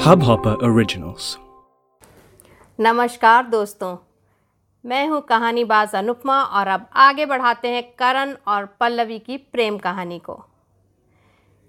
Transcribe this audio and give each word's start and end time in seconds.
Hubhopper 0.00 0.54
Originals. 0.62 1.36
नमस्कार 2.80 3.46
दोस्तों, 3.46 3.96
मैं 4.86 5.08
हूँ 5.08 5.20
कहानीबाज 5.20 5.94
अनुपमा 5.94 6.42
और 6.42 6.66
अब 6.66 6.86
आगे 6.92 7.26
बढ़ाते 7.26 7.68
हैं 7.68 7.82
करण 7.82 8.36
और 8.46 8.66
पल्लवी 8.80 9.18
की 9.18 9.36
प्रेम 9.36 9.78
कहानी 9.78 10.18
को। 10.18 10.34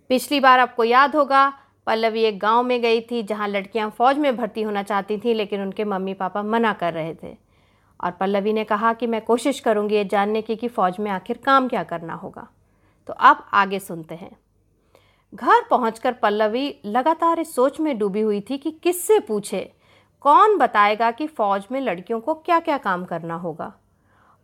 पिछली 0.09 0.39
बार 0.39 0.59
आपको 0.59 0.83
याद 0.83 1.15
होगा, 1.15 1.53
पल्लवी 1.87 2.23
एक 2.23 2.39
गाँव 2.39 2.63
में 2.63 2.81
गई 2.81 3.01
थी 3.01 3.23
जहाँ 3.23 3.47
लड़कियाँ 3.47 3.89
फ़ौज 3.89 4.17
में 4.17 4.37
भर्ती 4.37 4.61
होना 4.61 4.83
चाहती 4.83 5.17
थी, 5.17 5.33
लेकिन 5.33 5.61
उनके 5.61 5.83
मम्मी 5.83 6.13
पापा 6.13 6.43
मना 6.43 6.73
कर 6.73 6.93
रहे 6.93 7.13
थे। 7.13 7.37
और 8.03 8.11
पल्लवी 8.11 8.53
ने 8.53 8.63
कहा 8.63 8.93
कि 8.93 9.07
मैं 9.07 9.21
कोशिश 9.21 9.59
करूँगी 9.59 9.95
ये 9.95 10.05
जानने 10.05 10.41
की 10.41 10.55
कि 10.55 10.67
फ़ौज 10.67 10.99
में 10.99 11.11
आखिर 11.11 11.37
काम 11.37 11.67
क्या 11.67 11.83
करना 11.83 12.13
होगा। 12.13 12.47
तो 13.07 13.13
अब 13.13 13.45
आगे 13.53 13.79
सुनते 13.79 14.15
हैं। 14.15 14.37
घर 15.35 15.63
पहुंचकर 15.69 16.11
पल्लवी 16.11 16.81
लगातार 16.85 17.39
इस 17.39 17.55
सोच 17.55 17.79
में 17.79 17.97
डूबी 17.97 18.21
हुई 18.21 18.41
थी 18.41 18.57
कि 18.57 18.71
किससे 18.71 19.19
पूछे? 19.19 19.73
कौन 20.21 20.57
बताएगा 20.57 21.11
कि 21.11 21.27
फ़ौज 21.27 21.67
में 21.71 21.81
लड़कियों 21.81 22.19
को 22.19 22.33
क्या 22.33 22.59
क्या 22.59 22.77
काम 22.77 23.05
करना 23.05 23.35
होगा? 23.35 23.73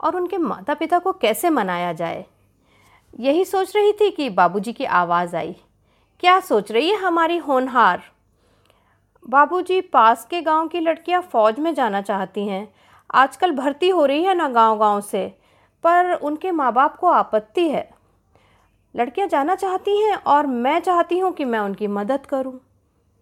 और 0.02 0.16
उनके 0.16 0.38
माता 0.38 0.74
पिता 0.74 1.00
को 1.00 1.12
कैसे 1.12 1.50
मनाया 1.50 1.94
जाए? 1.94 2.26
यही 3.20 3.46
सोच 3.46 3.76
रही 3.76 3.94
थी 3.94 4.12
कि 4.12 4.30
बाबूजी 4.30 4.74
की 4.74 4.86
आवाज़ 4.86 5.36
आई। 5.36 5.56
क्या 6.20 6.40
सोच 6.40 6.72
रही 6.72 6.90
है 6.90 6.98
हमारी 6.98 7.38
होनहार? 7.38 8.02
बाबूजी 9.30 9.82
पास 9.82 10.26
के 10.26 10.42
गाँव 10.42 10.68
की 10.68 10.80
लड़कियाँ 10.80 11.22
फ़ौज 11.22 11.60
में 11.60 11.74
जाना 11.74 12.02
चाहती 12.02 12.48
हैं। 12.48 12.74
आजकल 13.16 13.52
भर्ती 13.52 13.90
हो 13.90 14.06
रही 14.06 14.24
है 14.24 14.36
ना 14.36 14.50
गाँव 14.50 14.80
गाँव 14.80 15.02
से, 15.02 15.28
पर 15.84 16.14
उनके 16.14 16.52
माँ 16.52 16.74
बाप 16.74 16.96
को 16.96 17.08
आपत्ति 17.08 17.70
है। 17.70 17.97
लड़कियाँ 18.98 19.28
जाना 19.28 19.56
चाहती 19.56 19.98
हैं 20.02 20.16
और 20.16 20.48
मैं 20.48 20.80
चाहती 20.80 21.20
हूँ 21.20 21.34
कि 21.34 21.46
मैं 21.46 21.60
उनकी 21.60 21.88
मदद 21.88 22.26
करूँ। 22.26 22.60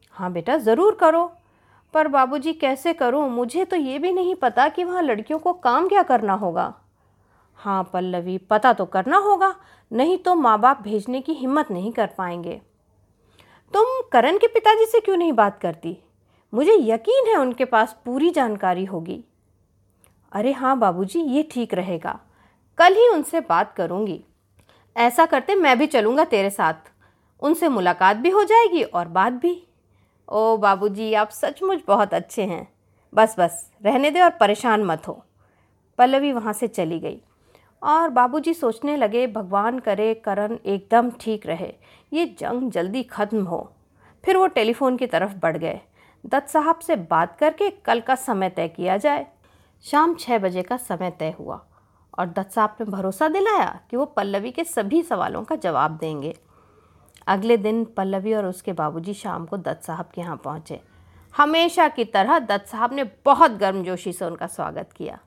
हाँ 0.09 0.31
बेटा, 0.31 0.57
ज़रूर 0.57 0.95
करो। 0.95 1.31
पर 1.93 2.07
बाबूजी, 2.07 2.53
कैसे 2.53 2.93
करूँ? 2.93 3.29
मुझे 3.29 3.65
तो 3.65 3.75
ये 3.75 3.99
भी 3.99 4.11
नहीं 4.11 4.35
पता 4.35 4.69
कि 4.69 4.83
वहाँ 4.83 5.01
लड़कियों 5.01 5.39
को 5.39 5.53
काम 5.53 5.87
क्या 5.87 6.03
करना 6.03 6.33
होगा। 6.33 6.73
हाँ 7.55 7.89
पल्लवी, 7.93 8.37
पता 8.37 8.73
तो 8.73 8.85
करना 8.85 9.17
होगा, 9.17 9.55
नहीं 9.91 10.17
तो 10.17 10.35
माँ 10.35 10.59
बाप 10.59 10.81
भेजने 10.81 11.21
की 11.21 11.33
हिम्मत 11.33 11.71
नहीं 11.71 11.91
कर 11.91 12.07
पाएँगे। 12.07 12.61
तुम 13.73 14.01
करण 14.11 14.37
के 14.37 14.47
पिताजी 14.47 14.85
से 14.85 14.99
क्यों 14.99 15.17
नहीं 15.17 15.33
बात 15.33 15.59
करती? 15.59 15.97
मुझे 16.53 16.77
यकीन 16.79 17.27
है 17.27 17.35
उनके 17.35 17.65
पास 17.65 17.95
पूरी 18.05 18.29
जानकारी 18.29 18.85
होगी। 18.85 19.23
अरे 20.31 20.51
हाँ 20.51 20.79
बाबूजी, 20.79 21.19
ये 21.19 21.47
ठीक 21.51 21.73
रहेगा। 21.73 22.19
कल 22.77 22.93
ही 22.93 23.09
उनसे 23.09 23.39
बात 23.39 23.73
करूँगी। 23.73 24.23
ऐसा 24.97 25.25
करते 25.25 25.55
मैं 25.55 25.79
भी 25.79 25.87
चलूँगा 25.87 26.23
तेरे 26.23 26.49
साथ। 26.49 26.73
उनसे 27.39 27.69
मुलाकात 27.69 28.17
भी 28.17 28.29
हो 28.29 28.43
जाएगी 28.43 28.83
और 28.83 29.07
बात 29.07 29.33
भी। 29.33 29.67
ओ 30.29 30.57
बाबूजी, 30.57 31.13
आप 31.13 31.29
सचमुच 31.29 31.79
बहुत 31.87 32.13
अच्छे 32.13 32.43
हैं। 32.43 32.73
बस 33.13 33.35
बस, 33.39 33.71
रहने 33.85 34.11
दे 34.11 34.21
और 34.21 34.29
परेशान 34.29 34.83
मत 34.83 35.07
हो। 35.07 35.25
पल्लवी 35.97 36.31
वहाँ 36.31 36.53
से 36.53 36.67
चली 36.67 36.99
गई। 36.99 37.21
और 37.83 38.09
बाबूजी 38.09 38.53
सोचने 38.53 38.97
लगे, 38.97 39.27
भगवान 39.27 39.79
करे, 39.79 40.13
करण 40.13 40.57
एकदम 40.65 41.11
ठीक 41.11 41.47
रहे। 41.47 41.73
ये 42.13 42.25
जंग 42.39 42.71
जल्दी 42.71 43.03
ख़त्म 43.03 43.43
हो। 43.43 43.73
फिर 44.25 44.37
वो 44.37 44.47
टेलीफोन 44.47 44.97
की 44.97 45.07
तरफ़ 45.07 45.35
बढ़ 45.35 45.57
गए। 45.57 45.79
दत्त 46.25 46.47
साहब 46.47 46.79
से 46.79 46.95
बात 46.95 47.37
करके 47.37 47.69
कल 47.69 47.99
का 47.99 48.15
समय 48.15 48.49
तय 48.49 48.67
किया 48.67 48.97
जाए। 48.97 49.27
शाम 49.81 50.15
छः 50.15 50.37
बजे 50.37 50.61
का 50.61 50.77
समय 50.77 51.11
तय 51.11 51.35
हुआ। 51.39 51.65
और 52.19 52.29
दत्त 52.29 52.51
साहब 52.51 52.75
ने 52.79 52.85
भरोसा 52.85 53.27
दिलाया 53.27 53.79
कि 53.89 53.97
वो 53.97 54.05
पल्लवी 54.05 54.51
के 54.51 54.63
सभी 54.63 55.01
सवालों 55.03 55.43
का 55.43 55.55
जवाब 55.55 55.97
देंगे। 55.97 56.35
अगले 57.27 57.57
दिन 57.57 57.83
पल्लवी 57.85 58.33
और 58.33 58.45
उसके 58.45 58.73
बाबूजी 58.73 59.13
शाम 59.13 59.45
को 59.45 59.57
दत्त 59.57 59.83
साहब 59.83 60.09
के 60.15 60.21
यहाँ 60.21 60.37
पहुँचे। 60.37 60.79
हमेशा 61.33 61.87
की 61.87 62.05
तरह 62.05 62.39
दत्त 62.39 62.67
साहब 62.67 62.93
ने 62.93 63.03
बहुत 63.25 63.51
गर्मजोशी 63.51 64.13
से 64.13 64.25
उनका 64.25 64.47
स्वागत 64.47 64.89
किया। 64.95 65.19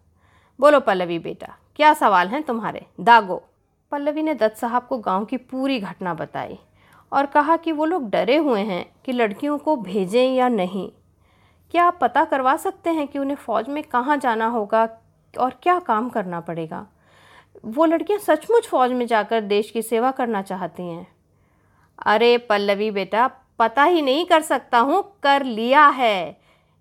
बोलो 0.60 0.80
पल्लवी 0.80 1.18
बेटा, 1.18 1.54
क्या 1.76 1.92
सवाल 1.94 2.28
हैं 2.28 2.42
तुम्हारे? 2.42 2.86
दागो। 3.00 3.42
पल्लवी 3.92 4.22
ने 4.22 4.34
दत्त 4.34 4.56
साहब 4.56 4.86
को 4.86 4.98
गाँव 4.98 5.24
की 5.24 5.36
पूरी 5.36 5.80
घटना 5.80 6.14
बताई 6.14 6.58
और 7.12 7.26
कहा 7.26 7.56
कि 7.56 7.72
वो 7.72 7.84
लोग 7.84 8.08
डरे 8.10 8.36
हुए 8.36 8.60
हैं 8.60 8.84
कि 9.04 9.12
लड़कियों 9.12 9.58
को 9.58 9.76
भेजें 9.76 10.34
या 10.34 10.48
नहीं। 10.48 10.90
क्या 11.70 11.84
आप 11.84 11.98
पता 12.00 12.24
करवा 12.24 12.56
सकते 12.56 12.90
हैं 12.90 13.06
कि 13.08 13.18
उन्हें 13.18 13.36
फ़ौज 13.36 13.68
में 13.68 13.82
कहाँ 13.82 14.16
जाना 14.16 14.46
होगा 14.46 14.86
और 15.38 15.50
क्या 15.62 15.78
काम 15.78 16.08
करना 16.08 16.40
पड़ेगा? 16.40 16.86
वो 17.64 17.84
लड़कियाँ 17.84 18.20
सचमुच 18.20 18.66
फ़ौज 18.66 18.92
में 18.92 19.06
जाकर 19.06 19.40
देश 19.40 19.70
की 19.70 19.82
सेवा 19.82 20.10
करना 20.10 20.42
चाहती 20.42 20.82
हैं। 20.82 21.06
अरे 22.06 22.38
पल्लवी 22.38 22.90
बेटा, 22.90 23.30
पता 23.58 23.84
ही 23.84 24.02
नहीं 24.02 24.26
कर 24.26 24.42
सकता 24.42 24.78
हूँ, 24.78 25.18
कर 25.22 25.42
लिया 25.42 25.86
है। 25.86 26.40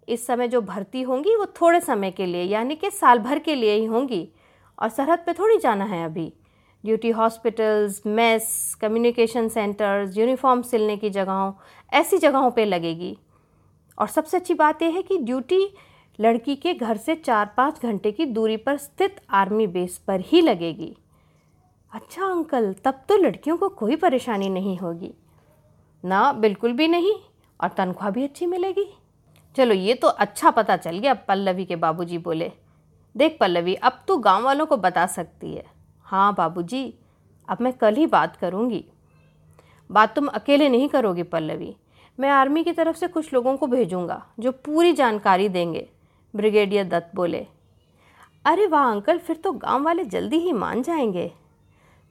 इस 0.09 0.27
समय 0.27 0.47
जो 0.47 0.61
भर्ती 0.61 1.01
होंगी 1.01 1.35
वो 1.35 1.45
थोड़े 1.45 1.81
समय 1.81 2.11
के 2.11 2.25
लिए, 2.25 2.43
यानी 2.43 2.75
कि 2.75 2.91
साल 2.91 3.19
भर 3.19 3.39
के 3.39 3.55
लिए 3.55 3.73
ही 3.73 3.85
होंगी। 3.85 4.29
और 4.81 4.89
सरहद 4.89 5.19
पे 5.19 5.33
थोड़ी 5.33 5.57
जाना 5.57 5.85
है 5.85 6.05
अभी। 6.05 6.33
Duty 6.85 7.09
hospitals, 7.09 8.01
mess, 8.05 8.77
communication 8.81 9.47
centres, 9.47 10.17
uniform 10.17 10.61
सिलने 10.61 10.97
की 10.97 11.09
जगहों, 11.09 11.53
ऐसी 11.93 12.17
जगहों 12.17 12.51
पे 12.51 12.65
लगेगी। 12.65 13.17
और 13.99 14.07
सबसे 14.07 14.37
अच्छी 14.37 14.53
बात 14.53 14.81
यह 14.81 14.89
है 14.89 15.01
कि 15.01 15.17
ड्यूटी 15.17 15.73
लड़की 16.19 16.55
के 16.55 16.73
घर 16.73 16.97
से 16.97 17.15
चार 17.15 17.53
पाँच 17.57 17.81
घंटे 17.83 18.11
की 18.11 18.25
दूरी 18.25 18.57
पर 18.57 18.77
स्थित 18.77 19.15
आर्मी 19.29 19.67
बेस 19.67 19.97
पर 19.97 20.19
ही 20.19 20.41
लगेगी। 20.41 20.97
अच्छा 21.93 22.25
अंकल, 22.25 22.73
तब 22.73 23.01
तो 23.09 23.17
लड़कियों 23.17 23.57
को 23.57 23.69
कोई 23.69 23.95
परेशानी 23.95 24.49
नहीं 24.49 24.77
होगी। 24.77 25.13
ना, 26.05 26.33
बिल्कुल 26.33 26.73
भी 26.73 26.87
नहीं, 26.87 27.13
और 27.63 27.69
तनख्वाह 27.69 28.09
भी 28.09 28.23
अच्छी 28.23 28.45
मिलेगी। 28.45 28.97
चलो, 29.55 29.73
ये 29.73 29.93
तो 29.93 30.07
अच्छा 30.07 30.51
पता 30.51 30.77
चल 30.77 30.97
गया 30.97 31.13
पल्लवी 31.13 31.65
के 31.65 31.75
बाबूजी 31.75 32.17
बोले। 32.17 32.51
देख 33.17 33.37
पल्लवी, 33.39 33.75
अब 33.75 34.03
तू 34.07 34.17
गाँव 34.17 34.43
वालों 34.43 34.65
को 34.65 34.77
बता 34.77 35.05
सकती 35.05 35.53
है। 35.53 35.65
हाँ 36.03 36.33
बाबूजी, 36.33 36.93
अब 37.49 37.57
मैं 37.61 37.73
कल 37.73 37.95
ही 37.95 38.05
बात 38.05 38.35
करूँगी। 38.35 38.85
बात 39.91 40.15
तुम 40.15 40.27
अकेले 40.27 40.69
नहीं 40.69 40.89
करोगी, 40.89 41.23
पल्लवी। 41.23 41.75
मैं 42.19 42.29
आर्मी 42.29 42.63
की 42.63 42.71
तरफ़ 42.71 42.97
से 42.97 43.07
कुछ 43.07 43.33
लोगों 43.33 43.57
को 43.57 43.67
भेजूँगा, 43.67 44.25
जो 44.39 44.51
पूरी 44.51 44.93
जानकारी 44.93 45.49
देंगे। 45.49 45.89
ब्रिगेडियर 46.33 46.87
दत्त 46.87 47.15
बोले, 47.15 47.45
अरे 48.45 48.65
वाह 48.67 48.91
अंकल, 48.91 49.17
फिर 49.17 49.35
तो 49.35 49.51
गाँव 49.53 49.83
वाले 49.83 50.03
जल्दी 50.05 50.37
ही 50.37 50.53
मान 50.53 50.81
जाएँगे। 50.83 51.31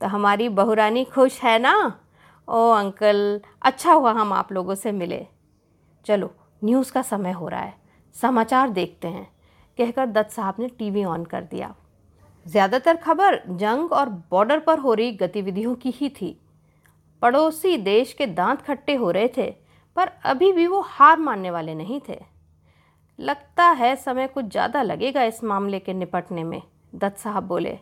तो 0.00 0.06
हमारी 0.06 0.48
बहुरानी 0.50 1.04
खुश 1.04 1.40
है 1.42 1.58
ना? 1.58 2.00
ओ 2.48 2.68
अंकल 2.70 3.40
अच्छा 3.62 3.92
हुआ 3.92 4.12
हम 4.12 4.32
आप 4.32 4.52
लोगों 4.52 4.74
से 4.74 4.92
मिले। 4.92 5.26
चलो, 6.06 6.30
न्यूज़ 6.62 6.92
का 6.92 7.02
समय 7.02 7.32
हो 7.32 7.48
रहा 7.48 7.60
है। 7.60 7.74
समाचार 8.14 8.70
देखते 8.70 9.08
हैं, 9.08 9.26
कहकर 9.78 10.06
दत्त 10.06 10.30
साहब 10.30 10.54
ने 10.58 10.68
टीवी 10.68 11.04
ऑन 11.04 11.24
कर 11.24 11.42
दिया। 11.44 11.74
ज़्यादातर 12.46 12.96
खबर 12.96 13.40
जंग 13.50 13.92
और 13.92 14.08
बॉर्डर 14.30 14.58
पर 14.58 14.78
हो 14.78 14.94
रही 14.94 15.12
गतिविधियों 15.12 15.74
की 15.74 15.90
ही 15.90 16.08
थी। 16.10 16.36
पड़ोसी 17.22 17.76
देश 17.78 18.12
के 18.12 18.26
दांत 18.26 18.62
खट्टे 18.62 18.94
हो 18.94 19.10
रहे 19.10 19.28
थे, 19.36 19.50
पर 19.96 20.10
अभी 20.24 20.52
भी 20.52 20.66
वो 20.66 20.80
हार 20.80 21.18
मानने 21.18 21.50
वाले 21.50 21.74
नहीं 21.74 22.00
थे। 22.08 22.20
लगता 23.18 23.64
है 23.70 23.94
समय 23.96 24.26
कुछ 24.26 24.44
ज़्यादा 24.44 24.82
लगेगा 24.82 25.22
इस 25.22 25.42
मामले 25.44 25.78
के 25.78 25.92
निपटने 25.94 26.44
में, 26.44 26.62
दत्त 26.94 27.18
साहब 27.18 27.42
बोले। 27.42 27.78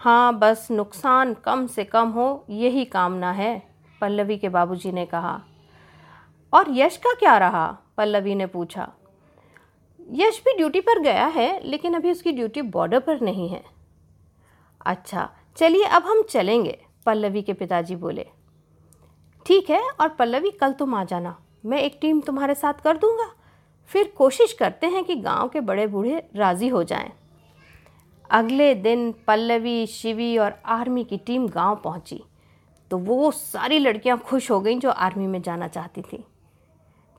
हाँ 0.00 0.38
बस 0.38 0.66
नुकसान 0.70 1.34
कम 1.34 1.66
से 1.66 1.84
कम 1.84 2.08
हो, 2.08 2.44
यही 2.50 2.84
कामना 2.84 3.30
है, 3.32 3.62
पल्लवी 4.00 4.36
के 4.38 4.48
बाबूजी 4.48 4.92
ने 4.92 5.04
कहा। 5.06 5.40
और 6.52 6.66
यश 6.70 6.96
का 6.96 7.12
क्या 7.14 7.36
रहा? 7.38 7.66
पल्लवी 7.96 8.34
ने 8.34 8.46
पूछा। 8.46 8.88
यश 10.12 10.40
भी 10.44 10.56
ड्यूटी 10.56 10.80
पर 10.80 10.98
गया 10.98 11.26
है, 11.26 11.60
लेकिन 11.64 11.94
अभी 11.94 12.10
उसकी 12.10 12.32
ड्यूटी 12.32 12.62
बॉर्डर 12.62 13.00
पर 13.00 13.20
नहीं 13.20 13.48
है। 13.48 13.62
अच्छा 14.80 15.28
चलिए 15.56 15.84
अब 15.84 16.02
हम 16.02 16.22
चलेंगे, 16.22 16.78
पल्लवी 17.06 17.42
के 17.42 17.52
पिताजी 17.52 17.96
बोले। 17.96 18.26
ठीक 19.46 19.70
है, 19.70 19.80
और 19.90 20.08
पल्लवी, 20.08 20.50
कल 20.50 20.72
तुम 20.72 20.94
आ 20.94 21.04
जाना। 21.04 21.36
मैं 21.66 21.78
एक 21.78 21.98
टीम 22.00 22.20
तुम्हारे 22.20 22.54
साथ 22.54 22.82
कर 22.84 22.96
दूँगा। 22.96 23.30
फिर 23.90 24.12
कोशिश 24.16 24.52
करते 24.52 24.86
हैं 24.86 25.04
कि 25.04 25.14
गाँव 25.16 25.48
के 25.48 25.60
बड़े 25.60 25.86
बूढ़े 25.86 26.22
राज़ी 26.36 26.68
हो 26.68 26.82
जाएँ। 26.84 27.10
अगले 28.30 28.74
दिन 28.74 29.10
पल्लवी, 29.26 29.86
शिवी 29.86 30.36
और 30.38 30.54
आर्मी 30.66 31.04
की 31.04 31.16
टीम 31.16 31.48
गाँव 31.48 31.80
पहुँची 31.84 32.22
तो 32.90 32.98
वो 32.98 33.30
सारी 33.30 33.78
लड़कियाँ 33.78 34.18
खुश 34.18 34.50
हो 34.50 34.60
गईं 34.60 34.80
जो 34.80 34.90
आर्मी 34.90 35.26
में 35.26 35.40
जाना 35.42 35.68
चाहती 35.68 36.02
थी। 36.02 36.24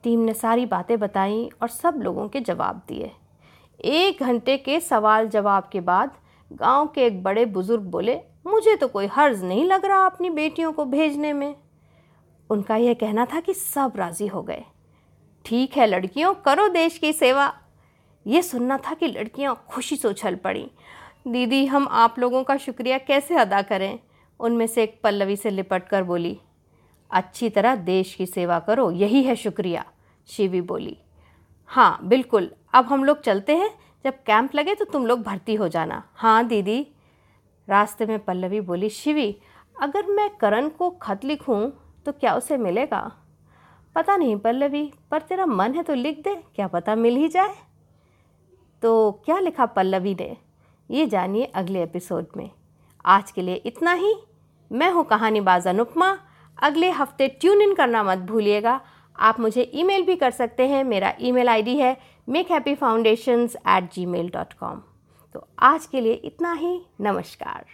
टीम 0.04 0.19
ने 0.19 0.33
सारी 0.33 0.65
बातें 0.65 0.98
बताई 1.00 1.50
और 1.62 1.68
सब 1.68 2.01
लोगों 2.04 2.27
के 2.27 2.39
जवाब 2.39 2.81
दिए। 2.88 3.12
एक 3.80 4.24
घंटे 4.24 4.57
के 4.57 4.80
सवाल 4.80 5.27
जवाब 5.27 5.69
के 5.71 5.81
बाद 5.81 6.12
गाँव 6.51 6.88
के 6.88 7.06
एक 7.06 7.24
बड़े 7.24 7.45
बुज़ुर्ग 7.45 7.83
बोले, 7.83 8.19
मुझे 8.48 8.75
तो 8.75 8.88
कोई 8.88 9.07
हर्ज 9.07 9.44
नहीं 9.44 9.66
लग 9.66 9.86
रहा 9.86 10.06
अपनी 10.06 10.30
बेटियों 10.30 10.71
को 10.74 10.86
भेजने 10.86 11.33
में। 11.33 11.56
उनका 12.50 12.75
यह 12.75 12.94
कहना 12.94 13.25
था 13.25 13.39
कि 13.39 13.54
सब 13.54 13.94
राज़ी 13.98 14.27
हो 14.27 14.42
गए। 14.42 14.63
ठीक 15.45 15.78
है, 15.78 15.86
लड़कियों, 15.86 16.34
करो 16.36 16.68
देश 16.68 16.98
की 16.98 17.13
सेवा। 17.13 17.54
ये 18.25 18.42
सुनना 18.42 18.78
था 18.78 18.94
कि 18.94 19.07
लड़कियाँ 19.07 19.56
खुशी 19.69 19.95
से 19.95 20.07
उछल 20.07 20.36
पड़ी। 20.36 20.69
दीदी, 21.28 21.66
हम 21.66 21.88
आप 21.92 22.19
लोगों 22.19 22.44
का 22.44 22.57
शुक्रिया 22.57 22.98
कैसे 22.98 23.36
अदा 23.36 23.62
करें? 23.62 24.00
उनमें 24.40 24.66
से 24.68 24.84
एक 24.84 25.00
पल्लवी 25.04 25.36
से 25.36 25.50
लिपट 25.50 25.88
कर 25.88 26.04
बोली, 26.04 26.38
अच्छी 27.12 27.50
तरह 27.50 27.75
देश 27.75 28.13
की 28.16 28.25
सेवा 28.25 28.60
करो, 28.60 28.92
यही 28.92 29.24
है 29.24 29.36
शुक्रिया। 29.36 29.86
शिवी 30.30 30.62
बोली 30.62 30.98
हाँ 31.69 32.00
बिल्कुल। 32.04 32.50
अब 32.74 32.86
हम 32.86 33.04
लोग 33.04 33.22
चलते 33.22 33.56
हैं। 33.56 33.69
जब 34.06 34.13
कैंप 34.24 34.56
लगे 34.56 34.75
तो 34.75 34.86
तुम 34.86 35.06
लोग 35.06 35.22
भर्ती 35.22 35.56
हो 35.56 35.68
जाना। 35.68 36.01
हाँ 36.16 36.44
दीदी। 36.48 36.86
रास्ते 37.68 38.06
में 38.06 38.19
पल्लवी 38.19 38.62
बोली, 38.62 38.90
शिवी, 38.90 39.36
अगर 39.75 40.06
मैं 40.06 40.30
करण 40.31 40.69
को 40.69 40.90
खत 40.92 41.25
लिखूं 41.25 41.69
तो 42.06 42.12
क्या 42.12 42.34
उसे 42.36 42.57
मिलेगा? 42.57 43.12
पता 43.95 44.16
नहीं 44.18 44.36
पल्लवी, 44.38 44.92
पर 45.12 45.22
तेरा 45.22 45.45
मन 45.45 45.74
है 45.74 45.84
तो 45.84 45.94
लिख 45.94 46.24
दे, 46.24 46.36
क्या 46.56 46.68
पता 46.68 46.95
मिल 46.95 47.16
ही 47.16 47.28
जाए। 47.28 47.54
तो 48.84 49.12
क्या 49.25 49.40
लिखा 49.40 49.66
पल्लवी 49.66 50.13
ने? 50.13 50.36
ये 50.90 51.06
जानिए 51.07 51.45
अगले 51.45 51.84
एपिसोड 51.84 52.28
में। 52.38 52.50
आज 53.06 53.31
के 53.31 53.42
लिए 53.42 53.56
इतना 53.66 53.94
ही। 53.94 54.13
मैं 54.72 54.90
हूँ 54.92 55.04
कहानीबाज 55.06 55.68
अनुपमा 55.68 56.18
अगले 56.57 56.90
हफ़्ते 56.92 57.28
ट्यून 57.42 57.62
इन 57.62 57.74
करना 57.75 58.04
मत 58.04 58.18
भूलिएगा। 58.28 58.80
आप 59.16 59.40
मुझे 59.40 59.69
ईमेल 59.74 60.06
भी 60.06 60.16
कर 60.16 60.31
सकते 60.31 60.68
हैं। 60.68 60.84
मेरा 60.84 61.13
ईमेल 61.22 61.50
आईडी 61.50 61.78
है 61.78 61.95
make 62.28 62.51
happy 62.51 62.75
foundations 62.75 63.56
at 63.56 63.92
Gmail 64.06 64.30
dot 64.30 64.54
com 64.54 64.81
तो 65.36 65.48
आज 65.62 65.86
के 65.86 66.01
लिए 66.01 66.13
इतना 66.13 66.54
ही। 66.54 66.80
नमस्कार। 67.01 67.66